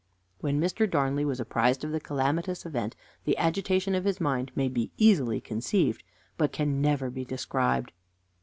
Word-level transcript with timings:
When 0.39 0.59
Mr. 0.59 0.89
Darnley 0.89 1.23
was 1.25 1.39
apprised 1.39 1.83
of 1.83 1.91
the 1.91 1.99
calamitous 1.99 2.65
event, 2.65 2.95
the 3.23 3.37
agitation 3.37 3.93
of 3.93 4.03
his 4.03 4.19
mind 4.19 4.51
may 4.55 4.67
be 4.67 4.89
easily 4.97 5.39
conceived, 5.39 6.01
but 6.39 6.51
can 6.51 6.81
never 6.81 7.11
be 7.11 7.23
described. 7.23 7.91